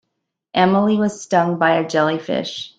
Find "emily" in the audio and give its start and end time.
0.55-0.97